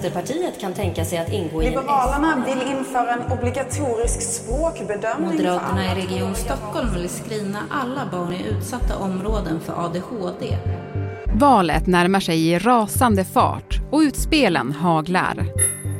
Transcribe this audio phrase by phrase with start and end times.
[0.00, 5.92] Centerpartiet kan tänka sig att ingå i en Liberalerna vill införa en obligatorisk språkbedömning Moderaterna
[5.92, 10.56] i Region Stockholm vill screena alla barn i utsatta områden för ADHD.
[11.34, 15.46] Valet närmar sig i rasande fart och utspelen haglar.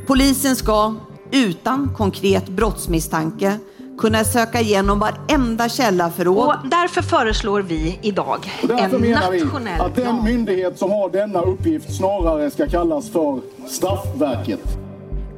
[0.07, 0.95] Polisen ska,
[1.33, 3.59] utan konkret brottsmisstanke,
[4.01, 6.49] kunna söka igenom varenda källarförråd.
[6.49, 12.51] Och därför föreslår vi idag en nationell att den myndighet som har denna uppgift snarare
[12.51, 14.61] ska kallas för Straffverket.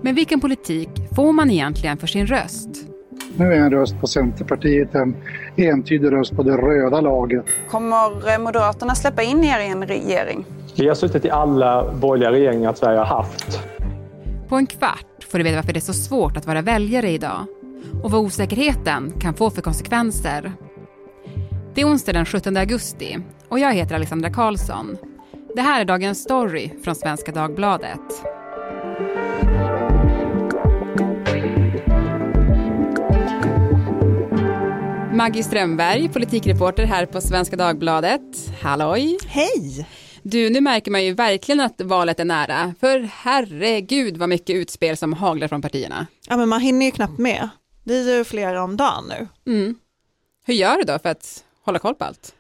[0.01, 2.69] Men vilken politik får man egentligen för sin röst?
[3.37, 5.17] Nu är en röst på Centerpartiet en
[5.57, 7.45] entydig röst på det röda laget.
[7.71, 10.45] Kommer eh, Moderaterna släppa in er i en regering?
[10.77, 13.61] Vi har suttit i alla borgerliga regeringar Sverige har haft.
[14.49, 17.47] På en kvart får du veta varför det är så svårt att vara väljare idag
[18.03, 20.53] och vad osäkerheten kan få för konsekvenser.
[21.75, 23.19] Det är onsdag den 17 augusti
[23.49, 24.97] och jag heter Alexandra Karlsson.
[25.55, 28.01] Det här är dagens story från Svenska Dagbladet.
[35.13, 38.21] Maggie Strömberg, politikreporter här på Svenska Dagbladet.
[38.63, 39.19] Halloj!
[39.27, 39.87] Hej!
[40.23, 42.75] Du, nu märker man ju verkligen att valet är nära.
[42.81, 46.07] För herregud vad mycket utspel som haglar från partierna.
[46.29, 47.49] Ja men man hinner ju knappt med.
[47.85, 49.29] Det är ju flera om dagen nu.
[49.53, 49.75] Mm.
[50.45, 52.35] Hur gör du då för att hålla koll på allt?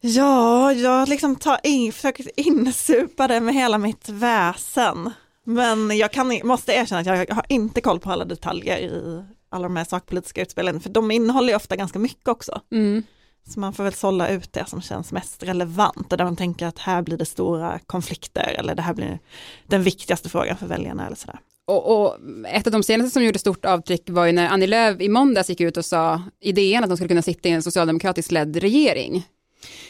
[0.00, 5.10] Ja, jag liksom tar in, försöker insupa det med hela mitt väsen.
[5.44, 9.62] Men jag kan, måste erkänna att jag har inte koll på alla detaljer i alla
[9.62, 12.60] de här sakpolitiska utspelen, för de innehåller ju ofta ganska mycket också.
[12.72, 13.02] Mm.
[13.46, 16.66] Så man får väl sålla ut det som känns mest relevant och där man tänker
[16.66, 19.18] att här blir det stora konflikter eller det här blir
[19.66, 21.38] den viktigaste frågan för väljarna eller sådär.
[21.70, 22.16] Och, och
[22.48, 25.48] ett av de senaste som gjorde stort avtryck var ju när Annie Lööf i måndags
[25.48, 28.56] gick ut och sa i DN att de skulle kunna sitta i en socialdemokratiskt ledd
[28.56, 29.26] regering.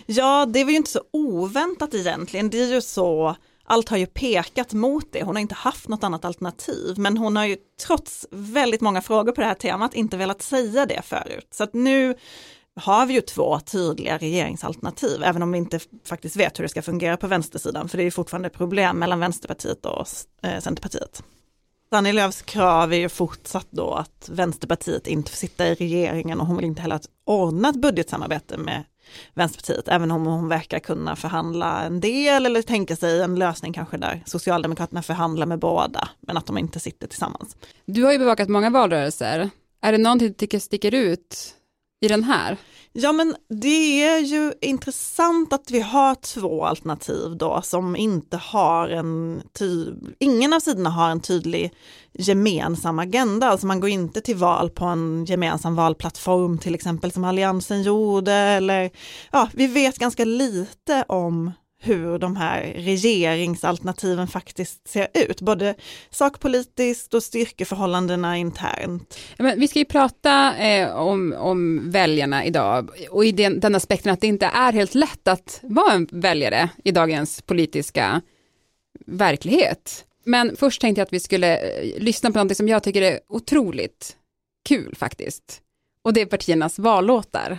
[0.07, 2.51] Ja, det var ju inte så oväntat egentligen.
[2.51, 5.23] Det är ju så, allt har ju pekat mot det.
[5.23, 7.57] Hon har inte haft något annat alternativ, men hon har ju
[7.87, 11.49] trots väldigt många frågor på det här temat inte velat säga det förut.
[11.51, 12.15] Så att nu
[12.75, 16.83] har vi ju två tydliga regeringsalternativ, även om vi inte faktiskt vet hur det ska
[16.83, 20.07] fungera på vänstersidan, för det är ju fortfarande problem mellan Vänsterpartiet och
[20.43, 21.23] eh, Centerpartiet.
[21.93, 26.47] Annie Lööfs krav är ju fortsatt då att Vänsterpartiet inte får sitta i regeringen och
[26.47, 28.85] hon vill inte heller ordna ett budgetsamarbete med
[29.35, 33.97] Vänsterpartiet, även om hon verkar kunna förhandla en del eller tänka sig en lösning kanske
[33.97, 37.57] där Socialdemokraterna förhandlar med båda, men att de inte sitter tillsammans.
[37.85, 39.51] Du har ju bevakat många valrörelser.
[39.83, 41.55] Är det någonting du tycker sticker ut
[42.01, 42.57] i den här?
[42.93, 48.89] Ja men det är ju intressant att vi har två alternativ då som inte har
[48.89, 51.73] en tydlig, ingen av sidorna har en tydlig
[52.13, 57.25] gemensam agenda, alltså man går inte till val på en gemensam valplattform till exempel som
[57.25, 58.91] Alliansen gjorde eller
[59.33, 65.75] ja, vi vet ganska lite om hur de här regeringsalternativen faktiskt ser ut, både
[66.11, 69.19] sakpolitiskt och styrkeförhållandena internt.
[69.39, 74.13] Men vi ska ju prata eh, om, om väljarna idag och i den, den aspekten
[74.13, 78.21] att det inte är helt lätt att vara en väljare i dagens politiska
[79.07, 80.05] verklighet.
[80.25, 83.21] Men först tänkte jag att vi skulle eh, lyssna på något som jag tycker är
[83.29, 84.17] otroligt
[84.69, 85.61] kul faktiskt.
[86.03, 87.59] Och det är partiernas vallåtar.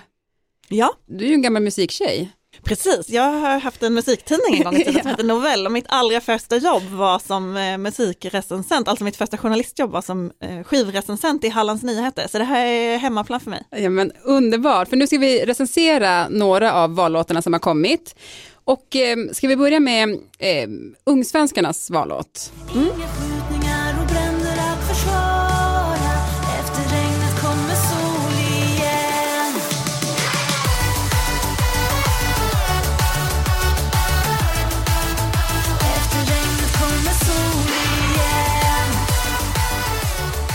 [0.67, 0.93] Ja.
[1.05, 2.31] Du är ju en gammal musiktjej.
[2.63, 5.85] Precis, jag har haft en musiktidning en gång i tiden som heter Novell och mitt
[5.89, 11.43] allra första jobb var som eh, musikrecensent, alltså mitt första journalistjobb var som eh, skivrecensent
[11.43, 13.63] i Hallands Nyheter, så det här är hemmaplan för mig.
[13.69, 18.15] Ja men underbart, för nu ska vi recensera några av vallåtarna som har kommit.
[18.63, 20.69] Och eh, ska vi börja med eh,
[21.03, 22.53] Ungsvenskarnas vallåt?
[22.75, 23.40] Mm.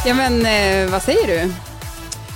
[0.06, 1.53] Ja men eh, vad säger du?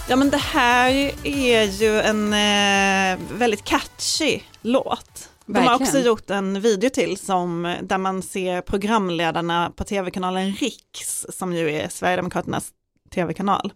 [0.08, 0.91] Ja men det här
[1.25, 5.31] är ju en eh, väldigt catchy låt.
[5.47, 11.27] De har också gjort en video till som, där man ser programledarna på tv-kanalen Riks,
[11.28, 12.68] som ju är Sverigedemokraternas
[13.15, 13.72] tv-kanal,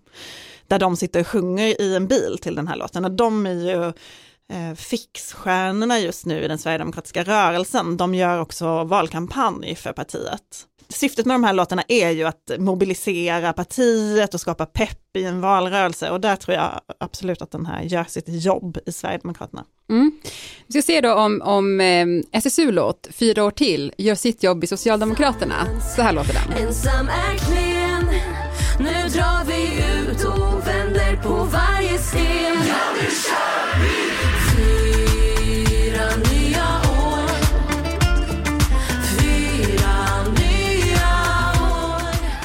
[0.68, 3.04] där de sitter och sjunger i en bil till den här låten.
[3.04, 3.86] Och de är ju
[4.52, 7.96] eh, fixstjärnorna just nu i den sverigedemokratiska rörelsen.
[7.96, 10.66] De gör också valkampanj för partiet.
[10.94, 15.40] Syftet med de här låtarna är ju att mobilisera partiet och skapa pepp i en
[15.40, 19.64] valrörelse och där tror jag absolut att den här gör sitt jobb i Sverigedemokraterna.
[19.90, 20.12] Mm.
[20.66, 24.66] Vi ska se då om, om eh, SSU-låt, Fyra år till, gör sitt jobb i
[24.66, 25.54] Socialdemokraterna.
[25.96, 26.64] Så här låter den.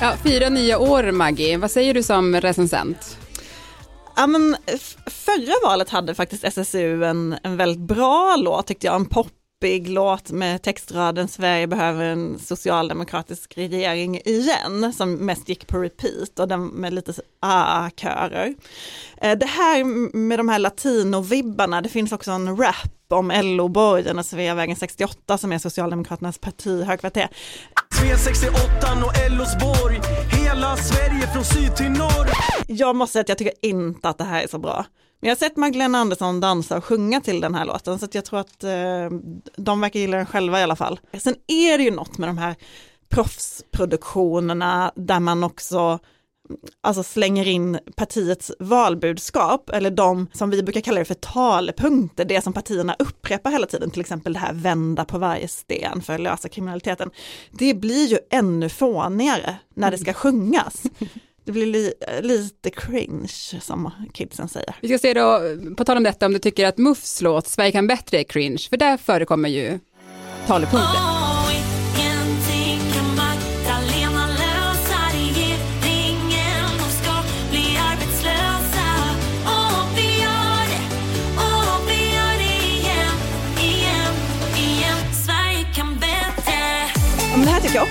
[0.09, 3.17] Ja, fyra nya år Maggie, vad säger du som recensent?
[4.15, 4.56] Ja, men,
[5.06, 9.27] förra valet hade faktiskt SSU en, en väldigt bra låt tyckte jag, en pop
[9.59, 16.39] poppig låt med textraden Sverige behöver en socialdemokratisk regering igen, som mest gick på repeat
[16.39, 18.56] och den med lite ah-körer.
[19.21, 19.83] Eh, Det här
[20.15, 22.75] med de här latinovibbarna, det finns också en rap
[23.09, 27.27] om LO-borgen och Sveavägen 68 som är Socialdemokraternas partihögkvarter.
[28.01, 29.53] V68 och LOs
[30.39, 32.29] hela Sverige från syd till norr.
[32.67, 34.85] Jag måste säga att jag tycker inte att det här är så bra.
[35.19, 38.25] Men jag har sett Magdalena Andersson dansa och sjunga till den här låten så jag
[38.25, 39.10] tror att eh,
[39.56, 41.00] de verkar gilla den själva i alla fall.
[41.18, 42.56] Sen är det ju något med de här
[43.10, 46.00] proffsproduktionerna där man också
[46.81, 52.42] alltså slänger in partiets valbudskap eller de som vi brukar kalla det för talepunkter, det
[52.42, 56.19] som partierna upprepar hela tiden, till exempel det här vända på varje sten för att
[56.19, 57.10] lösa kriminaliteten.
[57.51, 60.83] Det blir ju ännu fånigare när det ska sjungas.
[61.50, 63.28] Det blir li lite cringe
[63.62, 64.75] som kidsen säger.
[64.81, 65.42] Vi ska se då,
[65.78, 68.68] på tal om detta, om du tycker att Muffs låt Sverige kan bättre är cringe,
[68.69, 69.80] för där förekommer ju
[70.48, 71.28] talepunkter.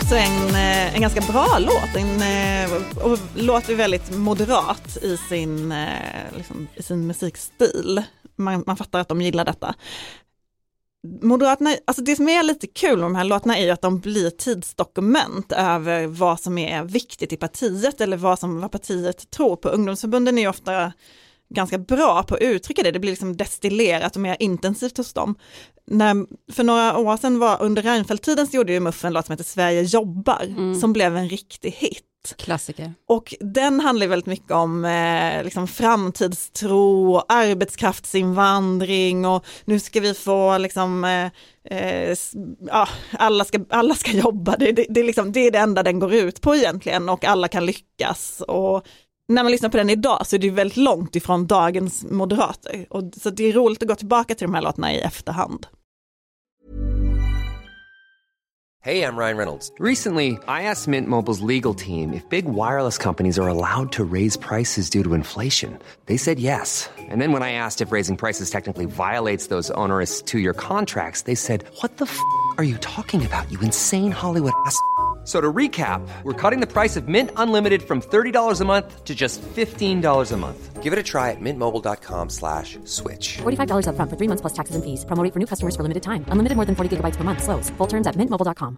[0.09, 1.97] Också en, eh, en ganska bra låt.
[1.97, 8.03] En, eh, och låter väldigt moderat i sin, eh, liksom, i sin musikstil.
[8.37, 9.75] Man, man fattar att de gillar detta.
[11.23, 14.01] Moderaterna, alltså det som är lite kul med de här låtarna är ju att de
[14.01, 19.57] blir tidsdokument över vad som är viktigt i partiet eller vad, som, vad partiet tror
[19.57, 19.69] på.
[19.69, 20.93] Ungdomsförbunden är ju ofta
[21.55, 25.35] ganska bra på att uttrycka det, det blir liksom destillerat och mer intensivt hos dem.
[25.87, 29.33] När, för några år sedan var under Reinfeldt-tiden så gjorde ju MUF en låt som
[29.33, 32.05] heter Sverige jobbar, som blev en riktig hit.
[32.37, 32.93] Klassiker.
[33.07, 40.15] Och den handlar väldigt mycket om eh, liksom framtidstro, och arbetskraftsinvandring och nu ska vi
[40.15, 41.31] få liksom, eh,
[41.79, 42.17] eh,
[42.67, 45.83] ja, alla, ska, alla ska jobba, det, det, det, är liksom, det är det enda
[45.83, 48.43] den går ut på egentligen och alla kan lyckas.
[48.49, 48.87] Och
[49.29, 52.87] när man lyssnar på den idag så är det väldigt långt ifrån dagens moderater.
[52.91, 55.67] Och, så det är roligt att gå tillbaka till de här låtarna i efterhand.
[58.81, 59.73] Hey, I'm Ryan Reynolds.
[59.81, 64.37] Recently, I asked Mint Mobile's legal team if big wireless companies are allowed to raise
[64.37, 65.79] prices due to inflation.
[66.07, 66.89] They said yes.
[67.11, 71.23] And then when I asked if raising prices technically violates those onerous two year contracts,
[71.23, 72.19] they said, What the f
[72.57, 74.81] are you talking about, you insane Hollywood ass?
[75.29, 79.05] F- So to recap, we're cutting the price of Mint Unlimited from $30 a month
[79.05, 80.83] to just $15 a month.
[80.83, 83.39] Give it a try at mintmobile.com slash switch.
[83.43, 85.05] $45 upfront for three months plus taxes and fees.
[85.05, 86.25] Promo rate for new customers for limited time.
[86.33, 87.43] Unlimited more than 40 gigabytes per month.
[87.43, 87.71] Slows.
[87.79, 88.77] Full terms at mintmobile.com.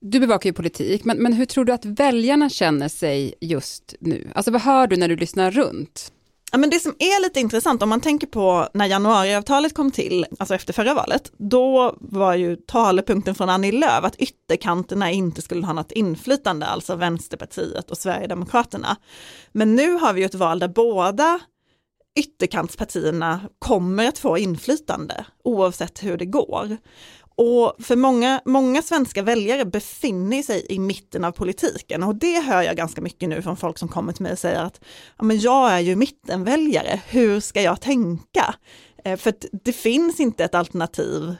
[0.00, 4.28] Du bevakar ju politik, men, men hur tror du att väljarna känner sig just nu?
[4.34, 6.12] Alltså vad hör du när du lyssnar runt?
[6.52, 10.26] Ja, men det som är lite intressant om man tänker på när januariavtalet kom till,
[10.38, 15.66] alltså efter förra valet, då var ju talepunkten från Annie Lööf att ytterkanterna inte skulle
[15.66, 18.96] ha något inflytande, alltså Vänsterpartiet och Sverigedemokraterna.
[19.52, 21.40] Men nu har vi ju ett val där båda
[22.18, 26.76] ytterkantspartierna kommer att få inflytande oavsett hur det går.
[27.40, 32.62] Och för många, många svenska väljare befinner sig i mitten av politiken och det hör
[32.62, 34.80] jag ganska mycket nu från folk som kommer till mig och säger att
[35.18, 38.54] ja, men jag är ju mittenväljare, hur ska jag tänka?
[39.04, 39.34] Eh, för
[39.64, 41.34] det finns inte ett alternativ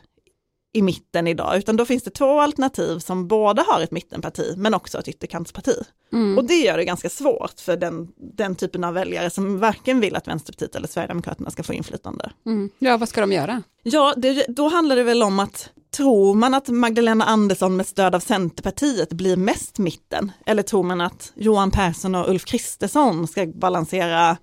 [0.72, 4.74] i mitten idag, utan då finns det två alternativ som båda har ett mittenparti men
[4.74, 5.74] också ett ytterkantsparti.
[6.12, 6.38] Mm.
[6.38, 10.16] Och det gör det ganska svårt för den, den typen av väljare som varken vill
[10.16, 12.30] att Vänsterpartiet eller Sverigedemokraterna ska få inflytande.
[12.46, 12.70] Mm.
[12.78, 13.62] Ja, vad ska de göra?
[13.82, 18.14] Ja, det, då handlar det väl om att tror man att Magdalena Andersson med stöd
[18.14, 20.32] av Centerpartiet blir mest mitten?
[20.46, 24.36] Eller tror man att Johan Persson och Ulf Kristersson ska balansera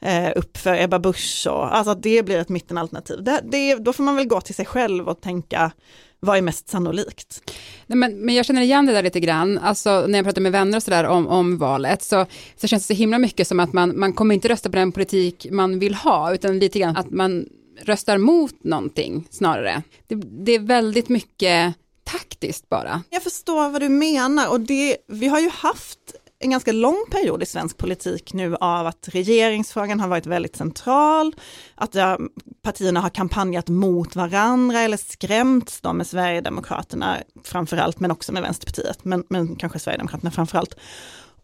[0.00, 3.22] eh, upp för Ebba Busch och alltså att det blir ett mittenalternativ?
[3.22, 5.72] Det, det, då får man väl gå till sig själv och tänka
[6.20, 7.52] vad är mest sannolikt?
[7.86, 10.52] Nej, men, men jag känner igen det där lite grann, alltså när jag pratar med
[10.52, 12.26] vänner och sådär om, om valet, så,
[12.56, 14.92] så känns det så himla mycket som att man, man kommer inte rösta på den
[14.92, 17.46] politik man vill ha, utan lite grann att man
[17.82, 19.82] röstar mot någonting snarare.
[20.06, 21.74] Det, det är väldigt mycket
[22.04, 23.02] taktiskt bara.
[23.10, 25.98] Jag förstår vad du menar och det, vi har ju haft
[26.40, 31.34] en ganska lång period i svensk politik nu av att regeringsfrågan har varit väldigt central,
[31.74, 31.96] att
[32.62, 39.04] partierna har kampanjat mot varandra eller skrämts de med Sverigedemokraterna framförallt, men också med Vänsterpartiet,
[39.04, 40.74] men, men kanske Sverigedemokraterna framförallt.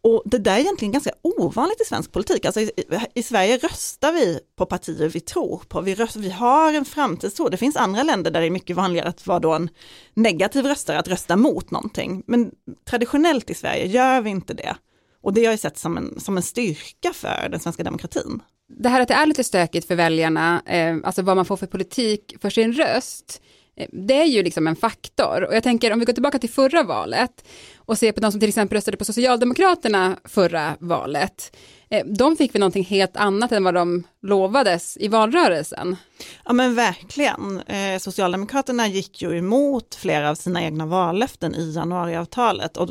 [0.05, 2.45] Och det där är egentligen ganska ovanligt i svensk politik.
[2.45, 2.71] Alltså i,
[3.15, 5.81] i Sverige röstar vi på partier vi tror på.
[5.81, 7.49] Vi, röst, vi har en framtidstro.
[7.49, 9.71] Det finns andra länder där det är mycket vanligare att vara då en
[10.15, 12.23] negativ röstare, att rösta mot någonting.
[12.27, 12.51] Men
[12.85, 14.77] traditionellt i Sverige gör vi inte det.
[15.23, 18.43] Och det har jag sett som en, som en styrka för den svenska demokratin.
[18.69, 21.67] Det här att det är lite stökigt för väljarna, eh, alltså vad man får för
[21.67, 23.43] politik för sin röst,
[23.77, 25.43] Eh, det är ju liksom en faktor.
[25.43, 27.45] Och jag tänker om vi går tillbaka till förra valet
[27.77, 31.57] och ser på de som till exempel röstade på Socialdemokraterna förra valet.
[31.91, 35.97] Eh, de fick väl någonting helt annat än vad de lovades i valrörelsen.
[36.45, 37.61] Ja men verkligen.
[37.61, 42.91] Eh, Socialdemokraterna gick ju emot flera av sina egna vallöften i januariavtalet och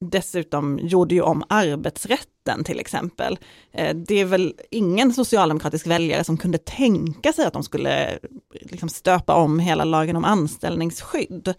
[0.00, 3.38] dessutom gjorde ju om arbetsrätten till exempel.
[3.72, 8.18] Eh, det är väl ingen socialdemokratisk väljare som kunde tänka sig att de skulle
[8.52, 11.54] liksom stöpa om hela lagen om anställningsskydd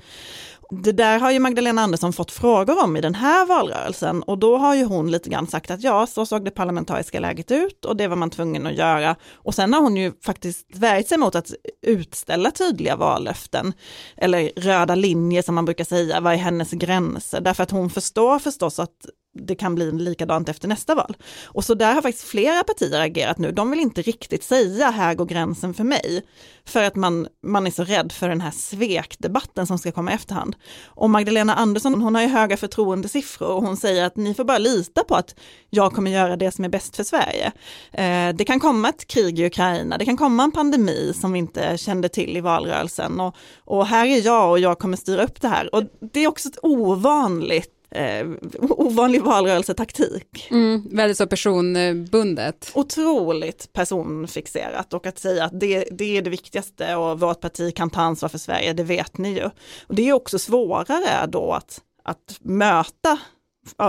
[0.72, 4.58] det där har ju Magdalena Andersson fått frågor om i den här valrörelsen och då
[4.58, 7.98] har ju hon lite grann sagt att ja, så såg det parlamentariska läget ut och
[7.98, 9.16] det var man tvungen att göra.
[9.34, 13.74] Och sen har hon ju faktiskt värjt sig mot att utställa tydliga vallöften
[14.18, 17.42] eller röda linjer som man brukar säga, vad är hennes gränser?
[17.42, 21.18] Därför att hon förstår förstås att det kan bli likadant efter nästa val.
[21.46, 23.52] Och så där har faktiskt flera partier agerat nu.
[23.52, 26.26] De vill inte riktigt säga här går gränsen för mig.
[26.66, 30.14] För att man, man är så rädd för den här svekdebatten som ska komma i
[30.14, 30.56] efterhand.
[30.86, 34.58] Och Magdalena Andersson, hon har ju höga förtroendesiffror och hon säger att ni får bara
[34.58, 35.36] lita på att
[35.70, 37.52] jag kommer göra det som är bäst för Sverige.
[37.92, 41.40] Eh, det kan komma ett krig i Ukraina, det kan komma en pandemi som vi
[41.40, 43.36] inte kände till i valrörelsen och,
[43.66, 45.76] och här är jag och jag kommer styra upp det här.
[45.76, 45.84] Och
[46.14, 48.28] det är också ett ovanligt eh,
[48.62, 50.48] ovanlig valrörelsetaktik.
[50.52, 52.72] Mm, väldigt så personbundet.
[52.74, 57.90] Otroligt personfixerat och att säga att det, det är det viktigaste och vårt parti kan
[57.90, 59.50] ta ansvar för Sverige, det vet ni ju.
[59.88, 63.20] Och det är också svårare då att, att möta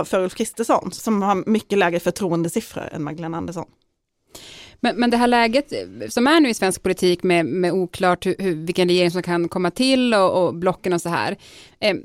[0.05, 3.65] för Ulf Kristersson som har mycket lägre förtroendesiffror än Magdalena Andersson.
[4.79, 5.73] Men, men det här läget
[6.09, 9.49] som är nu i svensk politik med, med oklart hur, hur, vilken regering som kan
[9.49, 11.37] komma till och, och blocken och så här.
[11.79, 11.95] Eh,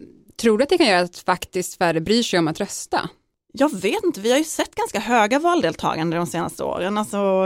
[0.40, 3.10] Tror du att det kan göra att faktiskt färre bryr sig om att rösta?
[3.52, 6.98] Jag vet inte, vi har ju sett ganska höga valdeltagande de senaste åren.
[6.98, 7.44] Alltså,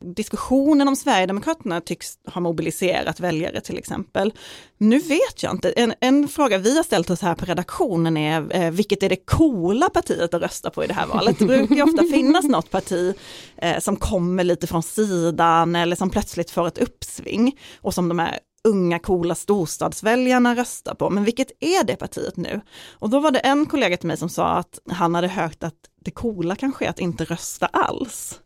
[0.00, 4.32] diskussionen om Sverigedemokraterna tycks ha mobiliserat väljare till exempel.
[4.78, 8.56] Nu vet jag inte, en, en fråga vi har ställt oss här på redaktionen är
[8.56, 11.38] eh, vilket är det coola partiet att rösta på i det här valet?
[11.38, 13.14] Det brukar ju ofta finnas något parti
[13.56, 18.20] eh, som kommer lite från sidan eller som plötsligt får ett uppsving och som de
[18.20, 21.10] är unga coola storstadsväljarna röstar på.
[21.10, 22.60] Men vilket är det partiet nu?
[22.92, 25.74] Och då var det en kollega till mig som sa att han hade hört att
[26.04, 28.40] det coola kanske är att inte rösta alls.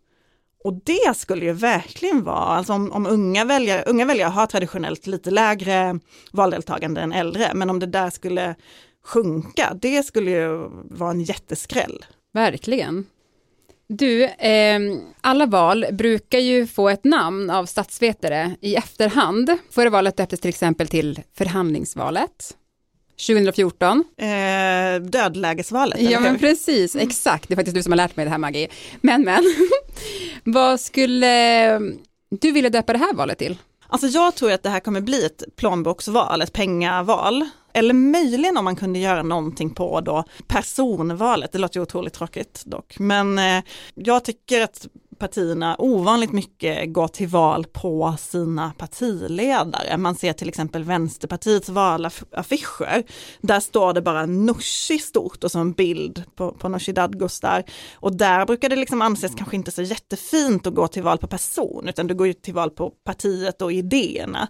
[0.64, 5.06] Och det skulle ju verkligen vara, alltså om, om, unga, väljare, unga väljare har traditionellt
[5.06, 6.00] lite lägre
[6.32, 8.54] valdeltagande än äldre, men om det där skulle
[9.04, 12.04] sjunka, det skulle ju vara en jätteskräll.
[12.32, 13.06] Verkligen.
[13.88, 14.80] Du, eh,
[15.20, 19.56] alla val brukar ju få ett namn av statsvetare i efterhand.
[19.70, 22.56] Förra valet döptes till exempel till förhandlingsvalet.
[23.26, 24.04] 2014.
[24.16, 26.00] Eh, dödlägesvalet.
[26.00, 27.48] Ja men precis, exakt.
[27.48, 28.68] Det är faktiskt du som har lärt mig det här Maggie.
[29.00, 29.44] Men men,
[30.44, 31.78] vad skulle
[32.30, 33.56] du vilja döpa det här valet till?
[33.88, 37.48] Alltså jag tror att det här kommer bli ett plånboksval, ett pengaval.
[37.72, 42.62] Eller möjligen om man kunde göra någonting på då personvalet, det låter ju otroligt tråkigt
[42.66, 42.98] dock.
[42.98, 43.64] Men eh,
[43.94, 44.86] jag tycker att
[45.18, 49.96] partierna ovanligt mycket går till val på sina partiledare.
[49.96, 53.02] Man ser till exempel Vänsterpartiets valaffischer.
[53.40, 57.64] Där står det bara Nooshi stort och så en bild på, på Nooshi Dadgostar.
[57.94, 61.26] Och där brukar det liksom anses kanske inte så jättefint att gå till val på
[61.26, 64.48] person, utan du går ju till val på partiet och idéerna.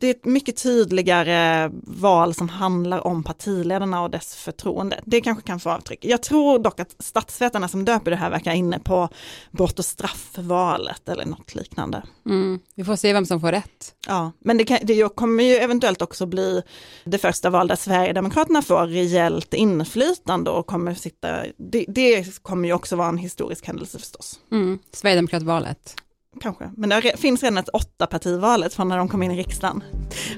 [0.00, 5.00] Det är ett mycket tydligare val som handlar om partiledarna och dess förtroende.
[5.04, 6.04] Det kanske kan få avtryck.
[6.04, 9.08] Jag tror dock att statsvetarna som döper det här verkar inne på
[9.50, 12.02] brott och straff straffvalet eller något liknande.
[12.26, 12.60] Mm.
[12.74, 13.94] Vi får se vem som får rätt.
[14.06, 16.62] Ja, men det, kan, det kommer ju eventuellt också bli
[17.04, 22.74] det första val där Sverigedemokraterna får rejält inflytande och kommer sitta, det, det kommer ju
[22.74, 24.40] också vara en historisk händelse förstås.
[24.52, 24.78] Mm.
[24.92, 25.94] Sverigedemokratvalet.
[26.40, 29.84] Kanske, men det finns redan ett åtta partivalet från när de kom in i riksdagen.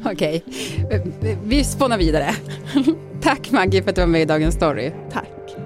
[0.04, 0.44] Okej,
[0.85, 1.37] okay.
[1.44, 2.35] vi spånar vidare.
[3.23, 4.92] Tack Maggie för att du var med i Dagens Story.
[5.12, 5.65] Tack.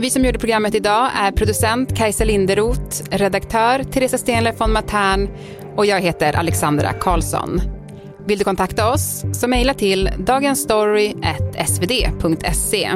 [0.00, 5.28] Vi som gjorde programmet idag är producent Kajsa Linderoth, redaktör Teresa Stenler von Matern
[5.76, 7.60] och jag heter Alexandra Karlsson.
[8.26, 12.90] Vill du kontakta oss så mejla till dagensstory.svd.se.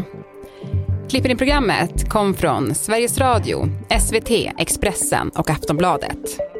[1.11, 3.68] Klippen i programmet kom från Sveriges Radio,
[4.00, 6.51] SVT, Expressen och Aftonbladet.